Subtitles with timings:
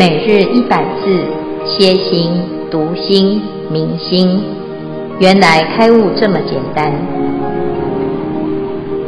[0.00, 1.26] 每日一百字，
[1.66, 2.32] 歇心、
[2.70, 4.42] 读心、明心，
[5.18, 6.90] 原来开悟这么简单。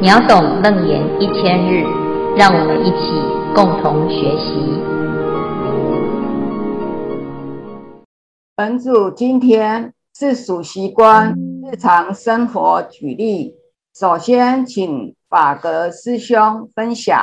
[0.02, 1.82] 秒懂楞严一千日，
[2.36, 3.14] 让我们一起
[3.54, 4.82] 共同学习。
[8.54, 11.34] 本组今天是属习观
[11.72, 13.54] 日常生活举例，
[13.98, 17.16] 首先请法格师兄分享。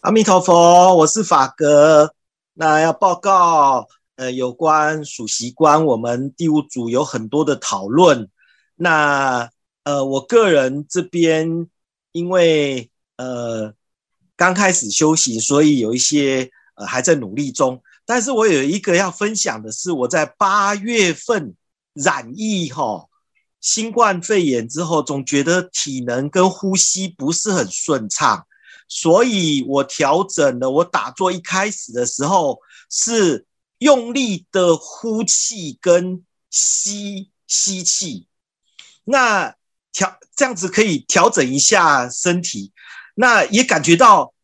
[0.00, 2.10] 阿弥陀佛，我是法格。
[2.54, 8.30] 那要报告，呃，有关属息观，我们第五组有很多的讨论。
[8.76, 9.50] 那
[9.82, 11.68] 呃，我个人这边
[12.12, 13.74] 因为呃
[14.36, 17.82] 刚开始修行，所以有一些呃还在努力中。
[18.06, 21.54] 但是我有一个要分享的是，我在八月份
[21.92, 23.08] 染疫齁
[23.60, 28.46] 新冠肺炎之后，总觉得体能跟呼吸不是很顺畅。
[28.88, 32.58] 所以我调整了，我打坐一开始的时候
[32.90, 33.46] 是
[33.78, 38.26] 用力的呼气跟吸吸气，
[39.04, 39.54] 那
[39.92, 42.72] 调这样子可以调整一下身体，
[43.14, 44.34] 那也感觉到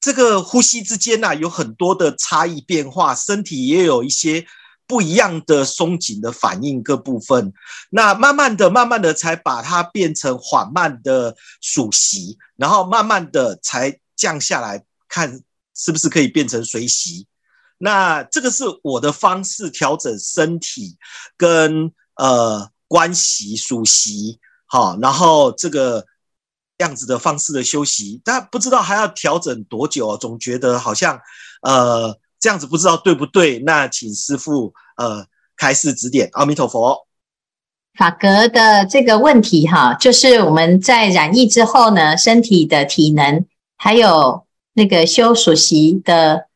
[0.00, 4.46] 这个呼吸之间呐有很多的差异变化，身体也有一些。
[4.90, 7.52] 不一样的松紧的反应各部分，
[7.90, 15.42] 那慢慢的、慢慢的才把它变成缓慢的属息，然后慢慢的才降下来，看
[15.76, 17.28] 是不是可以变成随息。
[17.78, 20.98] 那这个是我的方式调整身体
[21.36, 26.04] 跟呃关系属息，好，然后这个
[26.78, 31.20] 样子的方式的休息，但不知道还要调整多久，总觉得好像
[31.62, 32.18] 呃。
[32.40, 33.58] 这样子不知道对不对？
[33.60, 36.30] 那请师父呃开示指点。
[36.32, 37.06] 阿弥陀佛。
[37.98, 43.44] 法格的这个问题哈，就是我们在染疫之后呢，身体的体能
[43.76, 46.46] 还有那个修属息的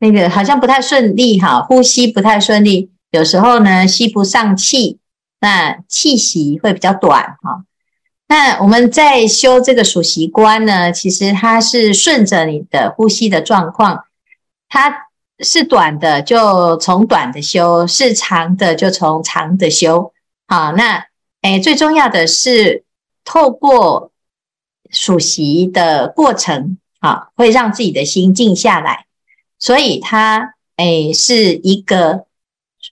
[0.00, 4.98] 那个好像不太顺利哈，呼吸不太顺利，有时候呢吸不上气，
[5.40, 7.64] 那气息会比较短哈。
[8.28, 14.04] 那我们在修这个属息观呢，其实它是顺着你的呼吸的状况，
[14.68, 15.08] 它。
[15.38, 20.12] 是短的就从短的修，是长的就从长的修。
[20.46, 21.06] 好，那
[21.42, 22.84] 诶最重要的是
[23.24, 24.12] 透过
[24.90, 29.06] 数息的过程，啊，会让自己的心静下来，
[29.58, 32.26] 所以它诶是一个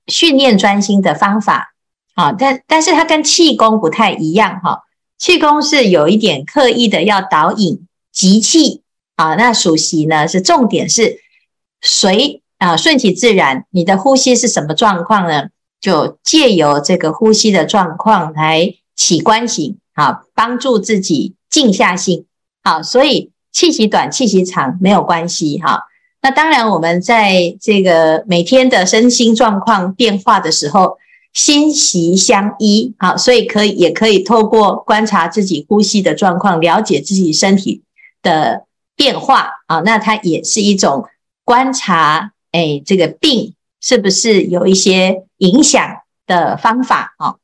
[0.07, 1.75] 训练专心的方法。
[2.15, 4.83] 啊，但但是它跟气功不太一样哈，
[5.17, 8.83] 气功是有一点刻意的要导引集气
[9.15, 11.21] 啊，那数息呢是重点是
[11.81, 12.43] 随。
[12.59, 15.45] 啊，顺其自然，你的呼吸是什么状况呢？
[15.81, 22.27] 就借由这个呼吸的状况来起观行，啊，帮助自己静下心。
[22.63, 25.85] 好，所以气息短、气息长没有关系，哈。
[26.21, 30.99] 那当然，我们在这个每天的身心状况变化的时候，
[31.33, 37.83] 心息相依，好，所以可以也可以透过观察自己呼吸的状况，了解自己身体
[38.21, 41.07] 的变化，啊，那它也是一种
[41.51, 42.31] 观察。
[42.53, 47.35] 哎，这个病是不是有一些影响的方法啊？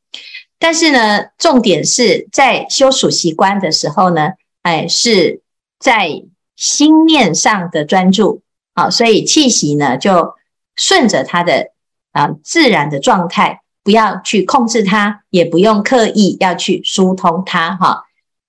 [0.61, 5.43] 但是呢，重点是在修属息观的时候呢，哎，是
[5.81, 6.23] 在
[6.55, 8.43] 心念上的专注
[8.75, 10.35] 啊，所以气息呢就
[10.77, 11.73] 顺着它的
[12.13, 18.05] 啊自然的状态，不要去控制它，也不用刻意要去疏通它哈。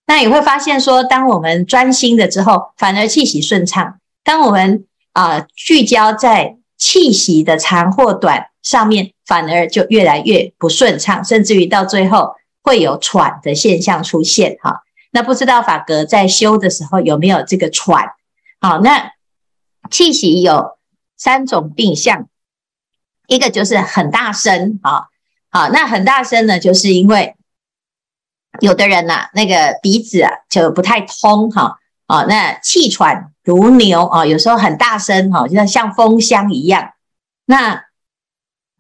[0.06, 4.00] 那你会发现说，当我们专心的之后，反而气息顺畅。
[4.24, 4.86] 当我们
[5.18, 14.60] 啊，聚焦在气息的长或短上面，反而就越来越不顺畅，甚至于到最后会有喘的现象出现。
[14.62, 18.12] 哈，那不知道法格在修的时候有没有这个喘？
[18.62, 19.14] 好，那
[19.90, 20.78] 气息有
[21.18, 22.28] 三种病象，
[23.26, 25.08] 一个就是很大声，啊，
[25.50, 27.36] 好，那很大声呢，就是因为
[28.60, 31.80] 有的人呐、啊，那个鼻子啊就不太通，哈。
[32.08, 36.94] 啊，那气喘如牛啊，有时候很大声哈，就像像风箱一样。
[37.46, 37.84] 那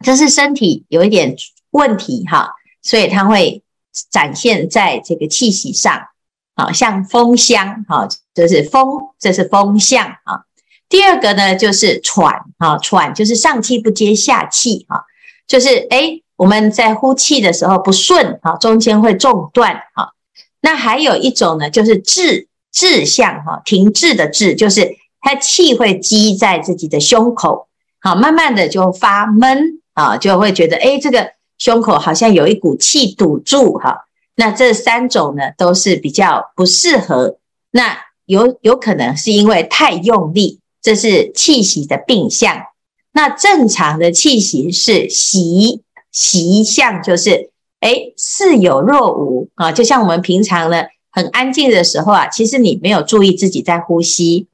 [0.04, 1.36] 这是身体有一点
[1.72, 3.64] 问题哈，所以它会
[4.10, 6.08] 展现在这个气息上。
[6.56, 10.46] 啊，像风箱哈，这是风，这是风向啊。
[10.90, 15.04] 第二个呢，就是喘啊，喘就是上气不接下气啊，
[15.46, 20.10] 就是诶，我们在呼气的时候不顺啊，中间会中断啊。
[20.62, 22.48] 那还有一种呢，就是滞。
[22.72, 27.68] 滞象哈，停滞的滞就是它气会积在自己的胸口，
[28.00, 34.06] 好，慢慢的就发闷啊，就会觉得诶，这个胸口好像有一股气堵住哈。
[34.36, 37.38] 那这三种呢，都是比较不适合。
[37.72, 42.64] 那有有可能是因为太用力，这是气息的病象。
[43.12, 45.81] 那正常的气息是习
[46.12, 47.50] 习相就是
[47.80, 50.84] 诶似有若无啊，就像我们平常呢
[51.18, 54.46] 很安静的时候啊，其实你没有注意自己在呼吸。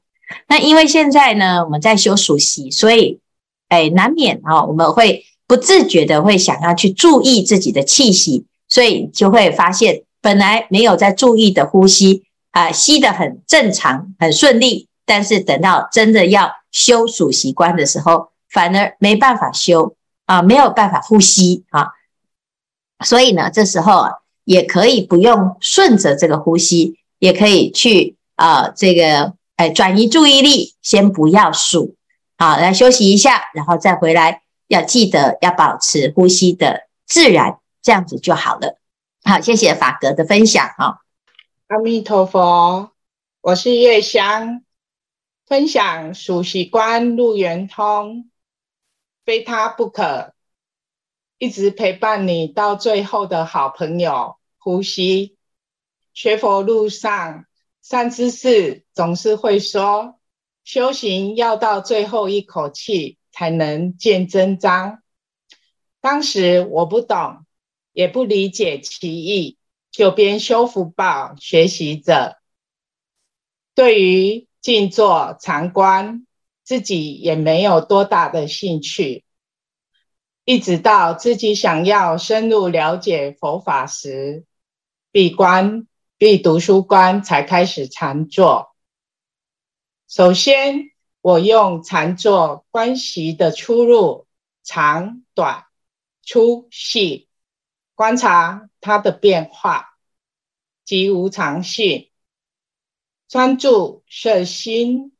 [0.48, 3.20] 那因为现在呢我们在修数息，所以
[3.68, 19.94] 诶难免啊我们会不自觉的会想要去注意自己的气息，所以就会发现本来没有在注意的呼吸啊，吸得很正常很顺利，但是等到真的要修数息观的时候，反而没办法修
[20.24, 21.88] 啊，没有办法呼吸啊，
[23.04, 24.10] 所以呢，这时候啊，
[24.44, 31.96] 也可以不用顺着这个呼吸，也可以去啊，这个哎转移注意力，先不要数，
[32.38, 38.78] 好，来休息一下，然后再回来，要记得要保持呼吸的自然，这样子就好了。
[39.22, 40.98] 好，谢谢法格的分享啊。
[41.68, 42.90] 阿弥陀佛，
[43.40, 44.62] 我是月香，
[45.46, 48.30] 分享数息观路圆通。
[49.24, 50.33] 非他不可，
[51.38, 54.36] 一直陪伴你到最后的好朋友。
[54.58, 55.36] 呼吸，
[56.12, 57.44] 学佛路上，
[57.82, 60.18] 善知识总是会说，
[60.64, 65.02] 修行要到最后一口气才能见真章。
[66.00, 67.44] 当时我不懂，
[67.92, 69.58] 也不理解其意，
[69.90, 72.38] 就边修福报学习着。
[73.74, 76.26] 对于静坐禅观。
[76.66, 79.23] 自己也没有多大的兴趣，
[80.44, 84.44] 一直到自己想要深入了解佛法时，
[85.10, 85.88] 闭关
[86.18, 88.74] 闭读书关才开始禅坐。
[90.06, 90.90] 首先，
[91.22, 94.26] 我用禅坐观息的出入、
[94.62, 95.64] 长短、
[96.22, 97.28] 粗细，
[97.94, 99.96] 观察它的变化
[100.84, 102.10] 及无常性，
[103.28, 105.10] 专注摄心。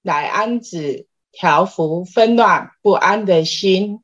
[0.00, 4.02] 来安止调伏纷乱不安的心。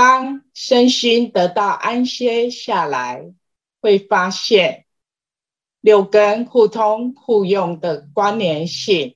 [0.00, 3.34] 当身心得到安歇下来，
[3.82, 4.86] 会发现
[5.82, 9.14] 六根互通互用的关联性。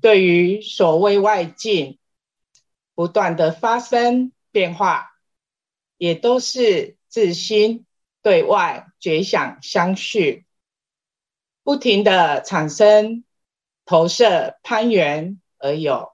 [0.00, 1.98] 对于所谓外境
[2.94, 5.10] 不断的发生变化，
[5.96, 7.84] 也都是自心
[8.22, 10.46] 对外觉想相续，
[11.64, 13.24] 不停的产生。
[13.84, 16.11] 投射攀缘而有，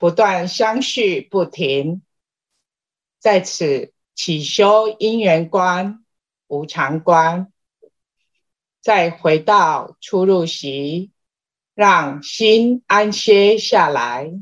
[0.00, 2.00] 不断相续不停，
[3.18, 6.06] 在此起修因缘观、
[6.46, 7.52] 无常观，
[8.80, 11.10] 再回到初入席，
[11.74, 14.32] 让心安歇下来，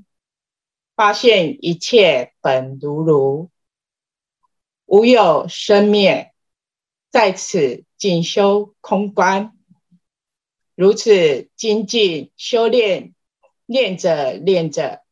[0.95, 3.51] 发现一切本如如，
[4.87, 6.33] 无有生灭，
[7.11, 9.59] 在此静修空观。
[10.77, 13.13] 如此精进修炼，
[13.67, 15.03] 练着练着，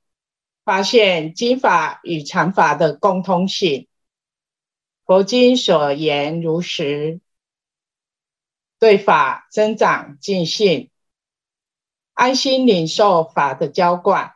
[0.66, 3.86] 发现经法与禅法的共通性。
[5.04, 7.20] 佛经所言如实，
[8.80, 10.90] 对法增长尽信，
[12.14, 14.34] 安心领受法的浇灌。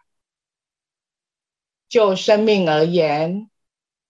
[1.88, 3.50] 就生命而言，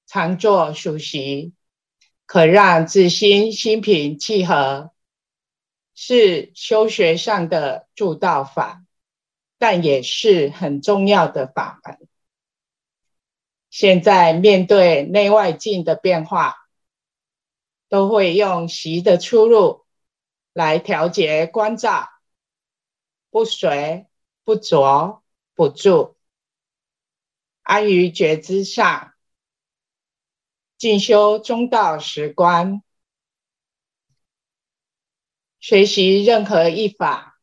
[0.06, 1.55] 常做数息，
[2.26, 4.93] 可让自心心平气和。
[5.94, 8.84] 是修学上的助道法，
[9.56, 12.09] 但也是很重要的法门。
[13.70, 16.56] 现在面对内外境的变化，
[17.89, 19.86] 都会用习的出入
[20.53, 22.08] 来调节关照，
[23.31, 24.06] 不随
[24.43, 25.22] 不着
[25.55, 26.17] 不住，
[27.62, 29.12] 安于觉知上，
[30.77, 32.82] 进修中道实观。
[35.60, 37.39] 学习任何一法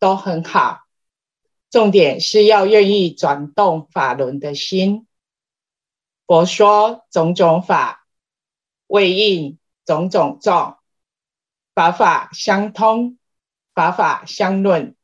[0.00, 0.80] 都很好，
[1.70, 5.06] 重点是要愿意转动法轮的心。
[6.32, 8.06] 佛说种种法，
[8.86, 10.76] 为应种种众，
[11.74, 13.18] 法法相通，
[13.74, 14.94] 法法相论。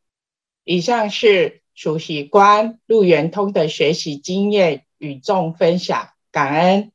[0.64, 6.92] 以上是熟悉观路圆通的学习经验与众分享，感恩。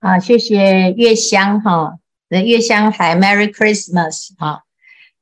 [0.00, 2.00] 好，谢谢月香哈。
[2.30, 4.64] 那月香还 Merry Christmas 哈，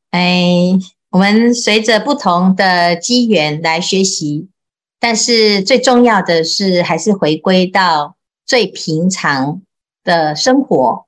[0.09, 0.79] 哎，
[1.11, 4.49] 我们随着不同的机缘来学习，
[5.00, 9.62] 但是最重要的是还是回归到最平常
[10.05, 11.07] 的生活。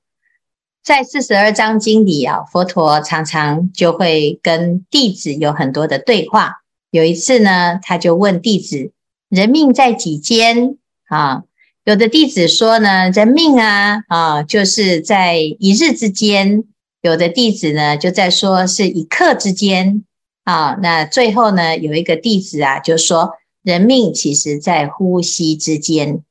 [0.83, 6.61] 在四十二章经里啊，佛陀常常就会跟弟子有很多的对话。
[6.89, 8.91] 有一次呢，他就问弟子
[9.29, 11.43] ：“人命在几间？”啊。
[11.83, 16.63] 有的弟子说呢，人命啊啊，就是在一日之间；
[17.01, 20.03] 有的弟子呢，就在说是一刻之间
[20.43, 20.77] 啊。
[20.81, 26.23] 那最后呢，有一个弟子啊，就说人命其实在呼吸之间，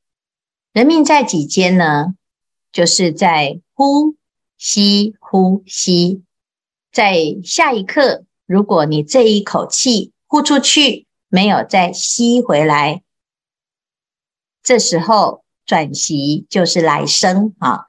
[0.73, 2.15] 人命在几间呢？
[2.73, 4.17] 就是在呼
[4.57, 6.23] 吸，呼吸，
[6.93, 13.03] 在下一刻，如果你这一口气呼出去，没有再吸回来，
[14.63, 17.87] 这时候转息就是来生啊。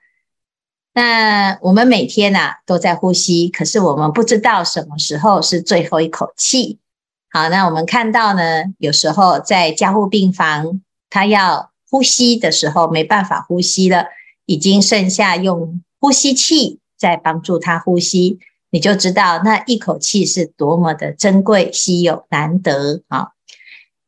[0.93, 6.79] 那我们每天呐、啊、都在呼吸，可是我们不知道什么时候是最后一口气。
[7.33, 14.07] 好，那我们看到呢，有时候在加护病房，他要呼吸的时候没办法呼吸了，
[14.45, 23.29] 已经剩下用呼吸器在帮助他呼吸，你就知道那一口气是多么的珍贵、稀有、难得啊！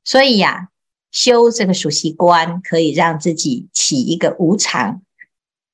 [0.03, 0.67] 所以呀、
[1.09, 5.01] 修这个数息观，可以让自己起一个无常。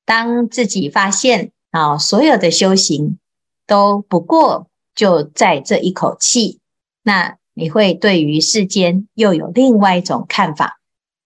[0.04, 3.18] 当自己发现啊，所有的修行
[3.66, 6.60] 都不过就在这一口气，
[7.02, 7.39] 那。
[7.54, 10.80] 你会对于世间又有另外一种看法。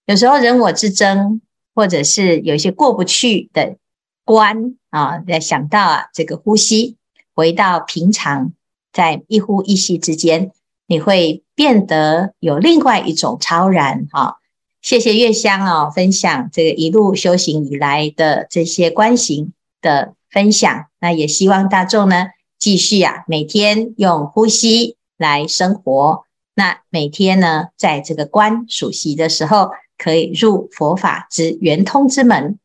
[0.05, 1.41] 有时候人我之争，
[1.73, 3.77] 或者是有一些过不去的
[4.23, 6.97] 关啊，在想到啊这个呼吸，
[7.33, 8.53] 回到平常，
[8.93, 10.51] 在一呼一吸之间，
[10.87, 14.37] 你会变得有另外一种超然哈。
[14.81, 20.85] 谢谢月香哦，分享这个一路修行以来的这些观行的分享。
[20.99, 22.27] 那也希望大众呢，
[22.59, 24.97] 继续啊，每天用呼吸。
[25.17, 32.59] 来生活，那每天呢，在这个观数息的时候，可以入佛法之圆通之门。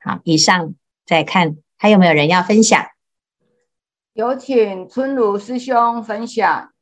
[0.00, 0.74] 好，以上
[1.06, 2.84] 再看还有没有人要分享？
[4.12, 6.72] 有请春如师兄分享。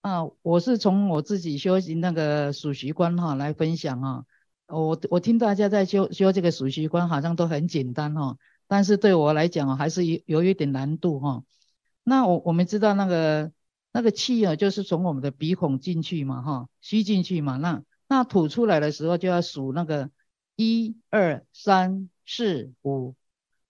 [0.00, 4.24] 啊，我是从我自己修行那个数息观哈来分享啊。
[4.66, 8.36] 我我听大家在修修这个数息观，好像都很简单哈，
[8.66, 11.44] 但是对我来讲还是有有一点难度哈。
[12.02, 13.52] 那我我们知道那个。
[13.96, 20.10] 那个气啊，就是从我们的鼻孔进去嘛，哈，吸进去嘛，那那吐出来的时候就要数那个
[20.56, 23.14] 一二三四五。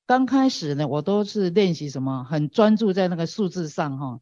[0.07, 4.21] 刚开始呢，我都是练习什么，很专注在那个数字上，哈。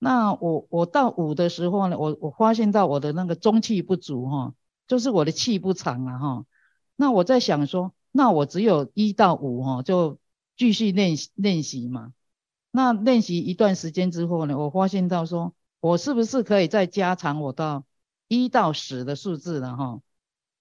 [0.00, 4.54] 那我我到五的时候呢，我我发现到我的那个中气不足，哈，
[4.88, 6.46] 就是我的气不长了，哈。
[6.96, 10.18] 那我在想说，那我只有一到五，哈，就
[10.56, 12.12] 继续练练习嘛。
[12.78, 17.84] 那练习一段时间之后呢，我发现到说，我是不是可以再加长我到
[18.28, 20.00] 一到十的数字了哈？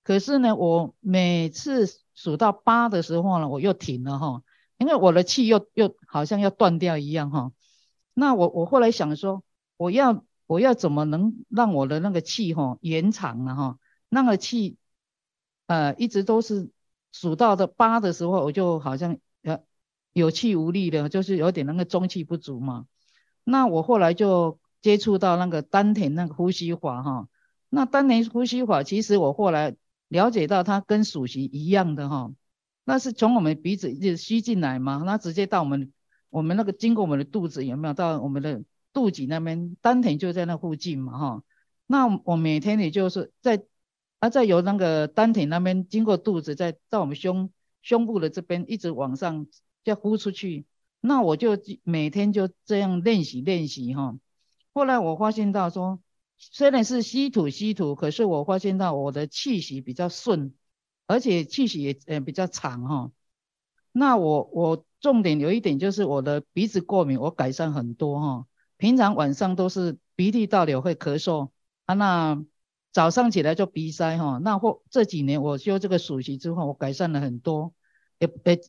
[0.03, 4.41] 可是呢，我每次数到八的时候呢，我又停了哈，
[4.79, 7.51] 因为我的气又又好像要断掉一样哈。
[8.15, 9.43] 那我我后来想说，
[9.77, 13.77] 我要我要怎么能让我的那个气哈延长了哈？
[14.09, 14.77] 那个气
[15.67, 16.71] 呃一直都是
[17.11, 19.19] 数到的八的时候，我就好像。
[20.19, 22.87] 有气无力的，就是有点那个中气不足嘛。
[23.43, 27.27] 那我后来就接触到那个丹田那个呼吸法哈。
[27.69, 29.75] 那丹田呼吸法，其实我后来
[30.07, 32.31] 了解到它跟数息一样的哈。
[32.83, 35.93] 那是从我们鼻子一直吸进来嘛，那直接到我们
[36.29, 39.77] 我们那个经过我们的肚子有没有到我们的肚脐那边？
[39.81, 41.43] 丹田就在那附近嘛哈。
[41.85, 43.63] 那我每天也就是在
[44.19, 47.49] 啊，再由那个丹田那边经过肚子，再到我们胸
[47.81, 49.45] 胸部的这边一直往上。
[49.89, 50.65] 要呼出去，
[50.99, 54.17] 那我就每天就这样练习练习哈。
[54.73, 55.99] 后来我发现到说，
[56.37, 60.53] 虽然是吸吐吸吐，可是我发现到我的气息比较顺，
[61.07, 63.11] 而且气息也呃比较长哈。
[63.91, 68.47] 那我我重点有一点就是我的鼻子过敏，我改善很多哈。
[68.77, 71.49] 平常晚上都是鼻涕倒流会咳嗽
[71.85, 72.43] 啊，那
[72.91, 74.39] 早上起来就鼻塞哈。
[74.43, 77.73] 那或这几年我修这个暑期之后，我改善了很多，
[78.19, 78.61] 也也。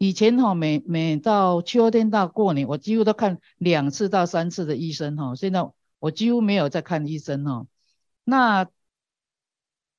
[0.00, 5.34] 以前哈，每每到秋天到过年，我几乎都看两次到三次的医生哈。
[5.34, 7.66] 现在我几乎没有在看医生哈。
[8.24, 8.66] 那，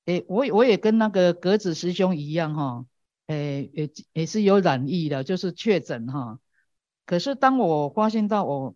[0.06, 2.86] 诶，我我也跟那个格子师兄一样哈，
[3.28, 6.40] 诶，也也是有染疫的，就是确诊哈。
[7.06, 8.76] 可是当我发现到我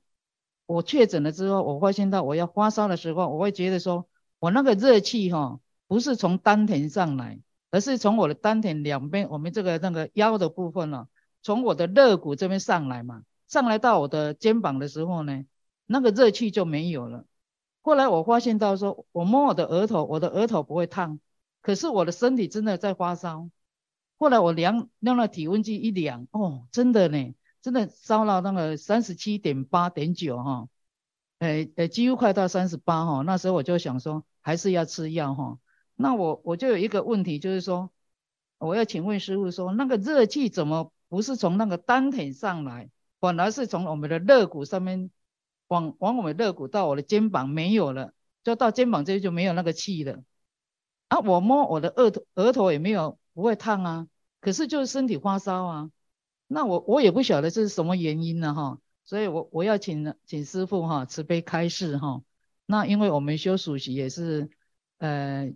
[0.68, 7.40] 我确诊了之后，我发现到我要发烧的时候，我会觉得说我那个热气哈，不是从丹田上来，
[7.72, 11.08] 而是从我的丹田两边，我们这个那个腰的部分了。
[11.46, 15.46] 从我的肋骨这边上来嘛，上来到我的肩膀的时候呢，
[15.86, 17.24] 那个热气就没有了。
[17.84, 21.20] 后来我发现到说，我摸我的额头，我的额头不会烫，
[21.62, 23.48] 可是我的身体真的在发烧。
[24.18, 30.68] 后来我量量了体温计一量，哦，真的呢，真的烧到那个三十七点八点九哈，
[31.38, 33.22] 诶诶，几乎快到三十八哈。
[33.22, 35.60] 那时候我就想说，还是要吃药哈。
[35.94, 37.92] 那我我就有一个问题，就是说，
[38.58, 40.92] 我要请问师傅说，那个热气怎么？
[41.10, 45.10] 不是从那个丹田上来，反而是从我们的肋骨上面
[45.68, 50.24] 往往我们肋骨到我的肩膀没有了，就到肩膀这里就没有那个气了。
[51.08, 54.08] 啊，我摸我的额头，额头也没有不会烫啊，
[54.42, 55.92] 可是就是身体发烧啊。
[56.48, 62.24] 那我我也不晓得这是什么原因呢哈，所以我我要请请师傅哈慈悲开示哈。
[62.68, 64.50] 那因为我们修暑期也是
[64.98, 65.52] 呃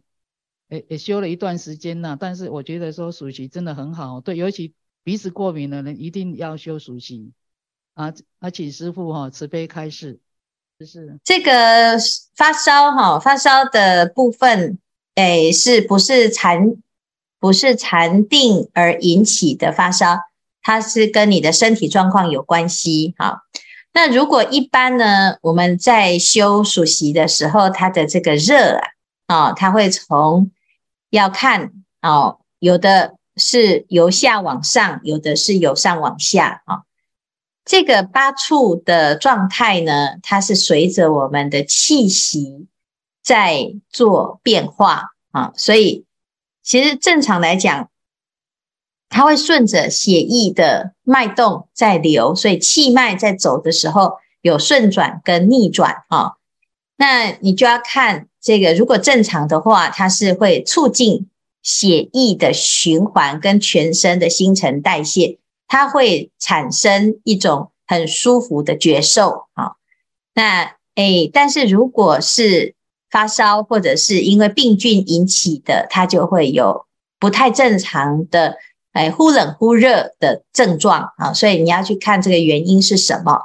[0.67, 7.31] 也也修了一段时间了，但是我觉得说暑期真的很好，对，尤其鼻子过敏的人一定要修属息
[7.93, 10.19] 啊啊，请师傅哈慈悲开示。
[10.79, 11.97] 就是这个
[12.37, 14.79] 发烧哈，发烧的部分，
[15.15, 16.77] 诶，是不是禅
[17.37, 20.17] 不是禅定而引起的发烧？
[20.61, 23.13] 它是跟你的身体状况有关系。
[23.17, 23.43] 哈，
[23.91, 28.77] 那如果一般呢，我们在修属息的时候，它的这个热
[29.27, 30.49] 啊，啊，它会从
[31.09, 36.81] 要看哦，有的是由下往上，有的是由上往下啊。
[37.65, 42.67] 这个八处的状态呢，它是随着我们的气息
[43.23, 46.05] 在做变化啊，所以
[46.63, 47.89] 其实正常来讲，
[49.07, 56.33] 它会顺着血液的脉动在流，所以气脉在走的时候有顺转跟逆转啊。
[56.95, 61.29] 那你就要看这个，如果正常的话，它是会促进
[61.61, 65.39] 血液的循环跟全身的新陈代谢。
[65.71, 69.73] 它会产生一种很舒服的觉受啊，
[70.33, 72.73] 那诶，但是如果是
[73.11, 76.87] 发烧或者是因为病菌引起的，它就会有
[77.19, 78.57] 不太正常的
[78.93, 83.43] 诶忽冷忽热的症状啊，所以你要去看这个原因是什么。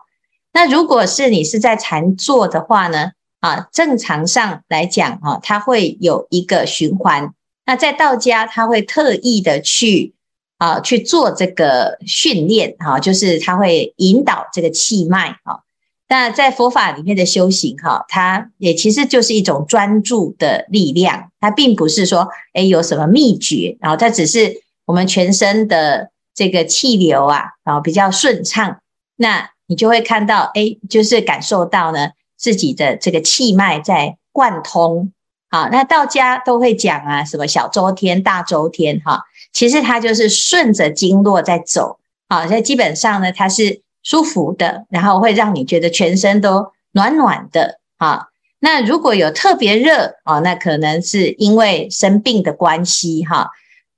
[0.54, 7.34] 那如果是你是在禅坐的话呢，啊，正常上来讲啊，它会有一个循环。
[7.66, 10.14] 那在道家，他会特意的去。
[10.56, 15.64] 啊，去做这个训练哈，就是他会引导这个气脉哈。
[16.08, 28.78] 那在佛法里面的修行哈，它也其实就是一种专注的力量，它并不是说诶有什么秘诀，然后它只是我们全身的这个气流啊，然后比较顺畅，
[29.16, 35.12] 那你就会看到诶，就是感受到呢自己的这个气脉在贯通。
[35.54, 39.22] 好，那道家都会讲啊，什么小周天、大周天哈。
[39.52, 48.26] 其实它就是顺着经络在走，啊，所以基本上呢，它是舒服的，然后会让你觉得全身都暖暖的，啊。
[48.58, 53.50] 那如果有特别热，啊，那可能是因为生病的关系，哈，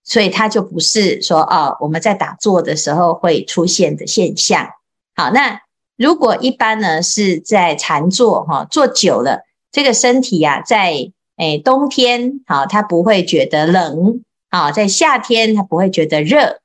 [0.04, 4.68] 所以它就不是说，哦，我们在打坐的时候会出现的现象。
[5.14, 5.62] 好，那
[5.96, 14.22] 如果一般呢是在禅坐，哈，坐久了，这个身体呀，在诶冬天，好，它不会觉得冷。
[14.48, 16.60] 啊，在夏天它不会觉得热，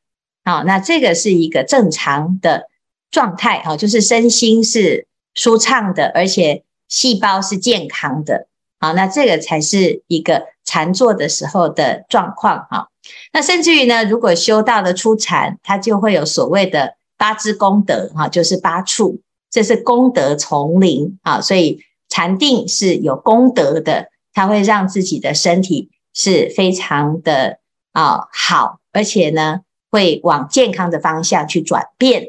[0.45, 2.67] 好，那这个是一个正常的
[3.09, 8.47] 状态，哈，就是身心是舒畅的，而且细胞是健康的，
[8.79, 12.87] 好，那这个才是一个禅坐的时候的状况，哈，
[13.33, 27.59] 那甚至于呢，如果修到了初禅，它就会有所谓的八支功德，哈，就是八处，这是功德丛林，啊，所以禅定是有功德的，它会让自己的身体是非常的。
[27.93, 32.27] 啊、好，而且呢，会往健康的方向去转变，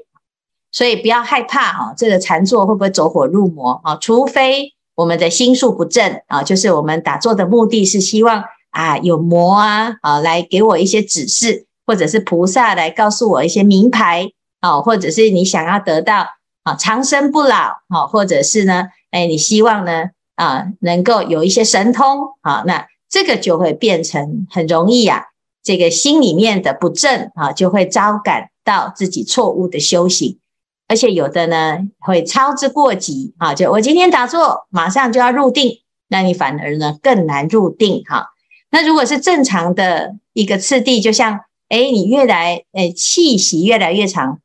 [0.72, 3.98] 所以不要害怕哈、哦，这个禅坐会不会走火入魔啊、哦？
[4.00, 16.26] 除非我们的心术不正啊、哦，就是我们打坐的目的是希望啊有魔啊啊来给我一些指示，或者是菩萨来告诉我一些名牌啊、哦，或者是你想要得到
[16.64, 25.24] 啊长生不老啊、哦，或者是呢，哎，你希望呢啊能够有一些神通啊，那这个就会变成很容易、啊。
[25.64, 30.40] 这个心里面的不正啊，就会招感到自己错误的修行，
[30.88, 38.30] 而且有的呢会操之过急啊，就我今天打坐，马上就要入定，那你反而呢更难入定哈。
[38.70, 44.40] 那如果是正常的一个次第，就像哎，你越来哎气息越来越长，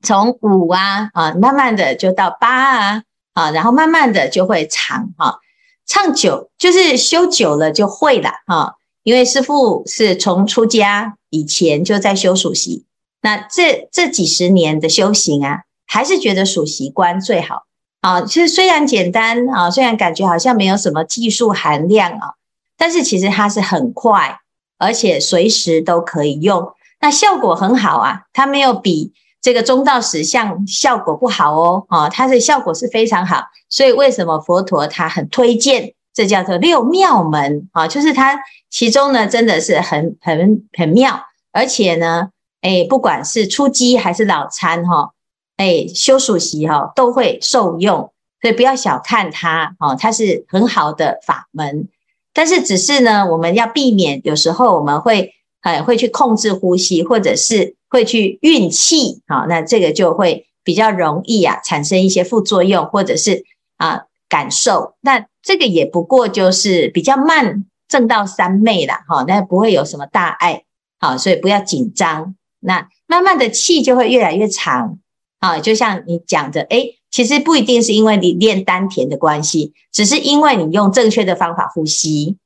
[0.00, 3.02] 从五啊啊慢慢的就到八啊
[3.36, 5.40] 啊，然后慢慢的就会长哈，
[5.86, 8.76] 唱久就是修久了就会了哈。
[9.02, 12.86] 因为师父是从出家以前就在修属息，
[13.20, 17.66] 那这这几十年的修行啊，还是觉得属息观最好
[18.00, 18.22] 啊。
[18.22, 22.34] 其实虽然简单啊，虽然感觉好像没有什么技术含量啊，
[22.78, 24.40] 但是其实它是很快，
[24.78, 28.22] 而且随时都可以用，那效果很好啊。
[28.32, 29.12] 它没有比
[29.46, 33.44] 这个中道实相效果不好哦，啊，它的效果是非常好。
[33.68, 35.94] 所以为什么佛陀他很推荐？
[36.12, 38.36] 这叫做六妙门啊，就是它
[38.70, 41.20] 其中呢，真的是很很很妙，
[41.52, 42.30] 而且呢，
[42.60, 45.12] 哎，不管是初机还是老参哈，
[45.58, 48.12] 哎，修属息哈都会受用。
[48.42, 51.86] 所以不要小看它哦，它是很好的法门。
[52.34, 63.42] 但是只是呢，我们要避免有时候我们会呃会去控制呼吸，或者是会去运气啊，那这个就会比较容易啊产生一些副作用，或者是
[63.78, 64.96] 啊感受。
[65.00, 70.64] 那这个也不过就是比较慢证到三昧啦，哈，那不会有什么大碍，
[71.00, 72.34] 好，所以不要紧张。
[72.60, 74.98] 那慢慢的气就会越来越长
[75.38, 82.36] 啊，就像你讲的，诶其实不一定是因为你练丹田的关系，只是因为你用正确的方法呼吸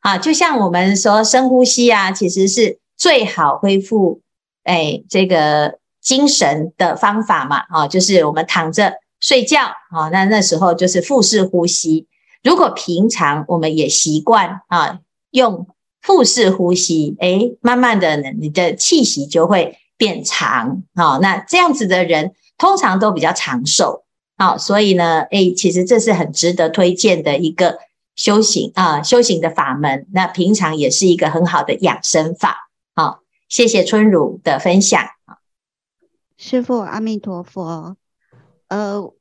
[0.00, 0.18] 啊。
[0.18, 4.20] 就像我们说深呼吸啊，其实是最好恢复
[4.66, 7.64] 哎这个精神的方法嘛。
[7.70, 12.06] 啊，就是我们躺着睡觉啊，那那时候就是腹式呼吸。
[12.42, 15.00] 如果平常我们也习惯啊
[15.30, 15.66] 用
[16.02, 21.18] 腹式呼吸，哎，慢慢的呢，你的气息就会变长啊。
[21.22, 24.02] 那这样子的人通常都比较长寿。
[24.36, 27.78] 啊，所以呢，诶，其实这是很值得推荐的一个
[28.16, 30.06] 修行啊，修行的法门。
[30.12, 32.65] 那平常也是一个很好的养生法。
[33.48, 35.00] 谢谢春如的分享。
[36.36, 37.96] 师父阿弥陀佛。
[38.68, 39.14] 呃，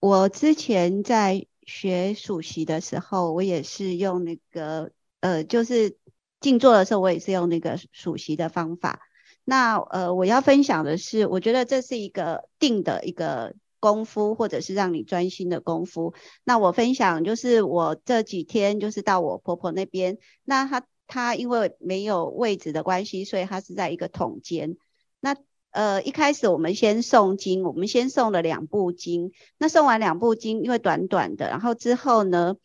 [0.00, 5.96] 我之前在学数息的时候，我也是用那个呃，就是
[6.40, 9.00] 静坐的时候，我也是用那个数息的方法。
[9.44, 13.54] 那呃，我要分享的是，我觉得这是一个定的一个。
[13.82, 16.14] 功夫，或者是让你专心的功夫。
[16.44, 24.78] 那我分享就是我这几天就是到我婆婆那边，那她他因为没有位置的关系，所以他是在一个筒间。
[25.20, 25.36] 那
[25.70, 29.30] 呃一开始我们先诵经，我们先诵了两部经。
[29.58, 32.56] 那诵完两部经，因为短短的，然后之后呢，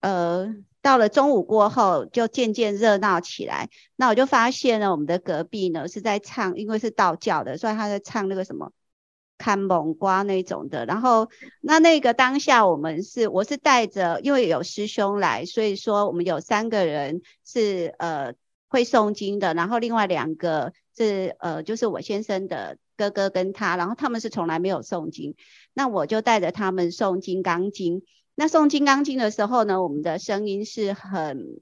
[0.00, 3.70] 呃到了中午过后就渐渐热闹起来。
[3.96, 8.70] 那我就发现呢，我们的隔壁呢是在唱，因为是道教的，所以他在唱那个什么。
[9.38, 11.30] 看蒙瓜那种的，然后
[11.62, 18.34] 那那个当下我们是我是带着，因为有师兄来，所以说我们有三个人是呃
[18.68, 25.36] 会诵经的，然后另外两个是呃就是我先生的哥哥跟他，然后他们是从来没有诵经，
[25.72, 28.02] 那我就带着他们诵金刚经。
[28.34, 31.60] 那诵金刚经的时候呢，我们的声音是很。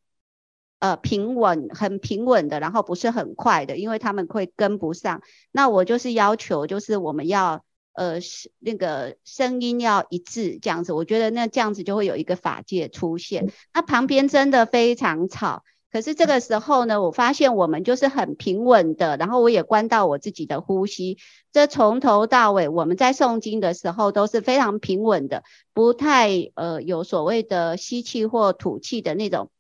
[0.78, 5.22] 呃，平稳，很平稳的，然后不是很快的，因为他们会跟不上。
[5.50, 8.18] 那我就是要求，就是我们要呃，
[8.58, 10.92] 那个声音要一致，这样子。
[10.92, 13.50] 我觉得那这样子就会有一个法界出现。
[13.72, 21.16] 那旁边真的非常吵，可是这个时候呢，我发现我们就是很平稳的，然后我也关到我自己的呼吸。
[21.52, 29.50] 这从头到尾，我们在诵经的时候都是非常平稳的，不太呃有所谓的吸气或吐气的那种。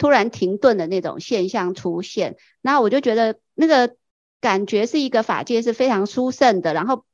[0.00, 3.96] 突然停顿的那种现象出现，然后我就觉得那个
[4.40, 6.72] 感觉是一个法界是非常殊胜的。
[6.72, 7.04] 然后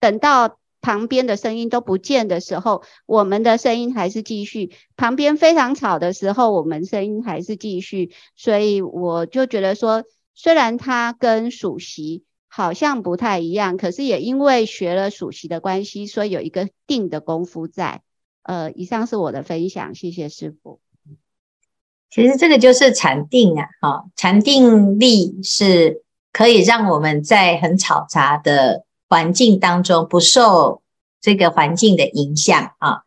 [0.00, 8.12] 等到旁边的声音都不见的时候，我们的声音还是继续；旁边非常吵的时候，我们声音还是继续。
[8.36, 18.02] 所以我就觉得说，虽然它跟数息好像不太一样，可是也因为学了数息的关系，所以有一个定的功夫在。
[18.42, 20.80] 呃，以上是我的分享，谢谢师父。
[22.16, 26.00] 其实这个就是禅定啊，哈，禅定力是
[26.32, 30.80] 可以让我们在很吵杂的环境当中不受
[31.20, 33.02] 这个环境的影响啊。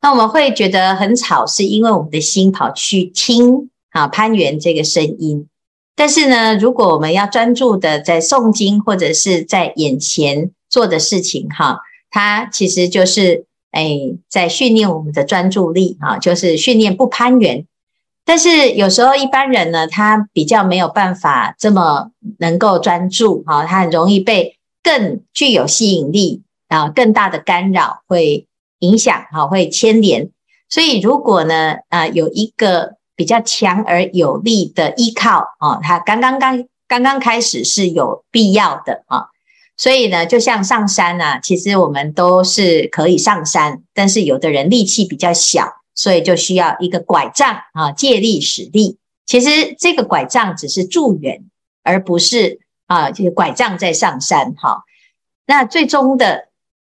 [0.00, 5.46] 那我们会觉得很吵，是因为我们的心跑去听啊攀缘这个声音。
[5.94, 11.78] 但是呢，如果我们要专注的在诵经或者是在眼前做的事情，哈，
[12.10, 17.64] 它其实就是哎在训练我们的专注力啊，就是训练不攀缘。
[18.24, 28.46] 但是有时候一般人呢，他比较没有办法这么能够专注，哈，他很容易被更具有吸引力啊，更大的干扰会
[28.78, 30.30] 影响，哈，会牵连。
[30.68, 39.26] 所以如果呢，啊，有一个比较强而有力的依靠，啊，他刚刚刚刚刚开始是有必要的啊。
[39.76, 45.81] 所以呢，就像上山啊，其实我们都是可以上山，但是有的人力气比较小。
[45.94, 48.98] 所以就需要一个拐杖啊，借力使力。
[49.26, 51.44] 其实这个拐杖只是助缘，
[51.82, 54.84] 而不是啊，这个拐杖在上山哈。
[55.46, 56.48] 那最终的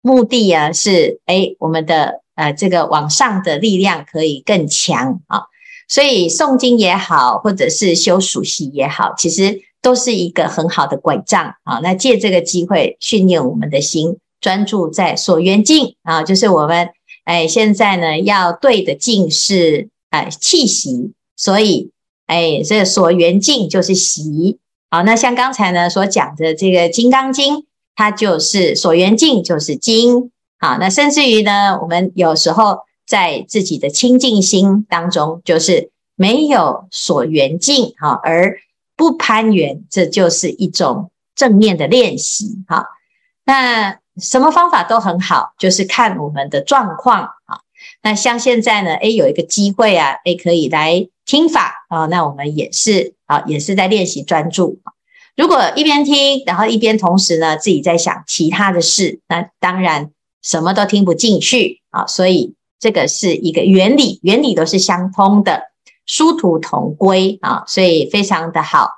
[0.01, 5.45] 目的啊，是诶我们的呃这个往上的力量可以更强啊。
[5.87, 11.81] 所以诵经也好，或者是修数息也好，其实都是一个很好的拐杖啊。
[11.83, 16.89] 那借这个机会训练我们的心，专注在所缘境啊，就是我们。
[17.25, 21.91] 哎，现在呢，要对的境是哎气息，所以
[22.27, 24.59] 哎，这所缘境就是息。
[24.91, 27.57] 好，那像刚才呢所讲的这个《金刚经》，
[27.97, 38.59] 它就是所缘境就是经好，那甚至于呢，我们有时候在自己的清净心当中，就是没有所缘境哈，而
[38.97, 42.87] 不攀缘，这就是一种正面的练习哈。
[43.45, 47.61] 那什么方法都很好，就是看我们的状况啊。
[48.03, 52.07] 那像现在呢，诶，有一个机会啊，诶，可以来听法啊。
[52.07, 54.81] 那我们也是啊，也是在练习专注。
[55.37, 60.11] 如果一边听，然后一边同时呢，自己在想其他的事，那当然。
[60.47, 65.71] 什么都听不进去啊，所以这个是一个原理，原理都是相通的，
[66.05, 68.91] 殊途同归啊，所以非常的好。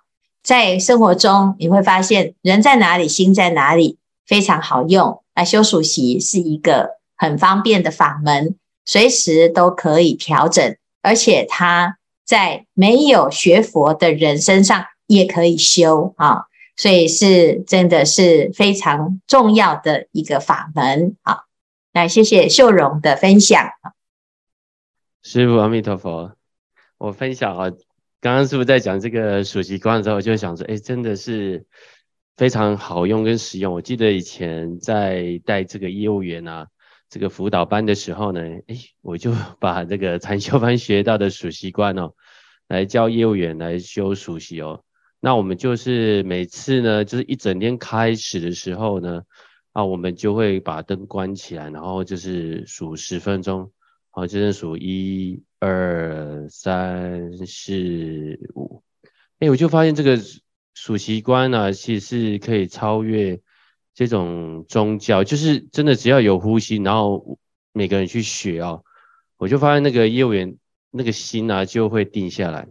[0.43, 5.23] 在生活中你会发现，人在哪里，心在哪里，非常好用。
[5.35, 16.45] 那修属息是一个很方便的法门，随时都可以调整，而且它在没有学佛的人身上也可以修啊。
[16.79, 21.45] 所以是真的是非常重要的一个法门啊！
[21.95, 23.71] 来，谢谢秀容的分享。
[25.23, 26.33] 师父阿弥陀佛，
[26.99, 27.71] 我分享啊，
[28.21, 31.65] 刚刚师父在讲这个属息观的时候，我就想说，哎，真的是
[32.37, 33.73] 非常好用跟实用。
[33.73, 36.69] 我记得以前在带这个业务员啊，
[37.09, 42.13] 这个辅导班的时候呢，哎，我就 把这个禅修班学到的数习惯哦，
[42.69, 44.83] 来教业务员来修属息哦。
[45.19, 49.23] 那我们就是每次呢，就是一整天开始的时候呢，
[49.73, 53.73] 啊，我们就会把灯关起来，然后就是数十分钟，
[54.11, 58.83] 好，就是数一二三四五，
[59.39, 60.19] 哎，我就发现这个
[60.77, 63.41] 属息观呢，其实是可以超越
[63.95, 67.41] 这种宗教，就是真的只要有呼吸，然后
[67.73, 68.85] 每个人去学哦，
[69.37, 70.57] 我就发现那个业务员
[70.93, 72.69] 那个心啊就会定下来，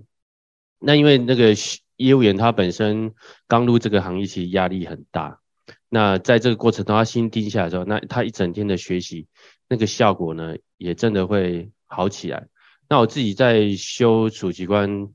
[0.79, 1.53] 那因为那个。
[1.97, 3.13] 业务员他本身
[3.47, 5.39] 刚入这个行业，其实压力很大。
[5.87, 9.27] 那在这个过程中，他心定下来之后，那他一整天的学习，
[9.69, 12.49] 那个效果呢，也真的会好起来。
[12.89, 15.07] 那我自己在修属息观，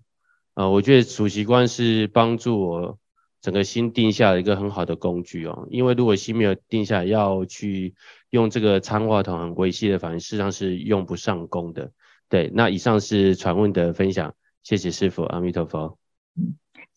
[0.60, 2.98] 呃，我觉得属息观是帮助我
[3.40, 5.66] 整个心定下一个很好的工具哦。
[5.70, 7.94] 因为如果心没有定下，要去
[8.28, 11.90] 用这个参话筒很微细的反应，事实上是用不上功的。
[12.28, 15.96] 对，那以上是传问的分享，谢谢师父，阿弥陀佛。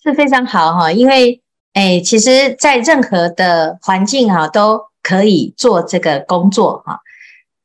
[0.04, 7.00] 是非常好哈，因为诶，其实，在任何的环境哈，都可以做这个工作哈。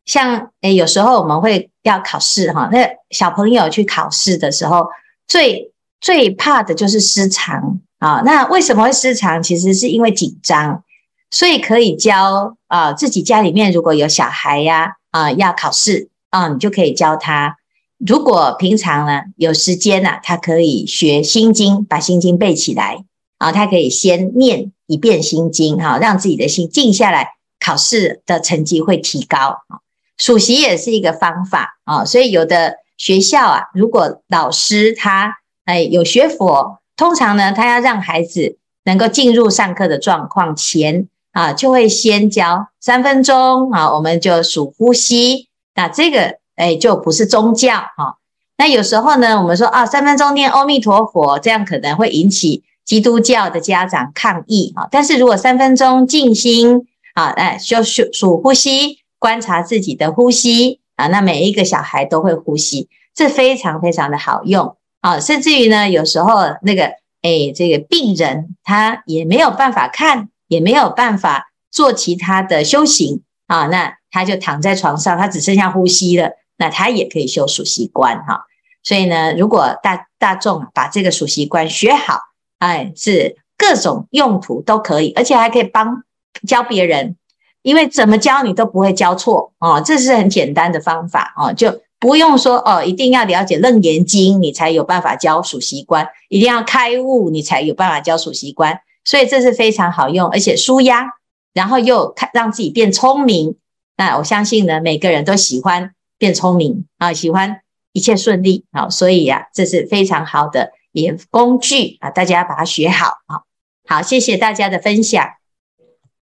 [0.05, 4.87] 像诶，有时候我们会要考试哈，那小朋友去考试的时候，
[5.27, 8.23] 最最怕的就是失常啊。
[8.25, 9.43] 那为什么会失常？
[9.43, 10.83] 其实是因为紧张，
[11.31, 17.57] 所以可以教啊，自己家里面如果有小孩呀啊，要考试啊，你就可以教他。
[17.99, 23.05] 如果平常呢有时间呢、他可以学心经，把心经背起来
[23.39, 23.51] 啊。
[23.51, 29.81] 他可以先念一遍心经哈，让自己的心静下来，考试的成绩会提高啊。
[30.17, 35.35] 属息也是一个方法啊，所以有的学校啊，如果老师他
[35.69, 46.39] 哎有学佛，通常呢，他要让孩子能够进入上课的状况前啊，就会先教三分钟啊，我们就数呼吸，那这个。
[46.59, 48.17] 哎，就不是宗教哈。
[48.57, 54.89] 那有时候呢，我们说啊，三分钟念阿弥陀佛，这样可能会引起基督教的家长抗议啊。
[54.91, 64.75] 但是如果三分钟静心啊，哎，就数数呼吸，观察自己的呼吸啊，那每一个小孩都会呼吸，这非常非常的好用
[65.09, 65.21] 啊。
[65.21, 66.85] 甚至于呢，有时候那个
[67.23, 76.33] 哎，这个病人他也没有办法看，也没有办法做其他的修行啊，那他就躺在床上，他只剩下呼吸了。
[76.61, 78.43] 那他也可以修属息观哈，
[78.83, 82.19] 所以呢，如果大大众把这个属息观学好，
[82.59, 86.03] 哎，是各种用途都可以，而且还可以帮
[86.49, 87.15] 教别人，
[87.63, 101.07] 因为怎么教你都不会教错哦，这是很简单的方法哦，就不用说哦，一定要了解楞严经你才有办法教属息观，一定要开悟你才有办法教属息观，所以这是非常好用，而且舒压，
[101.53, 103.57] 然后又看让自己变聪明，
[103.97, 105.93] 那我相信呢，每个人都喜欢。
[106.21, 107.61] 变聪明啊，喜欢
[107.93, 113.43] 一切顺利啊，所以呀、啊，这是非常好的一工具啊，大家把它学好啊。
[113.87, 115.25] 好，谢谢大家的分享。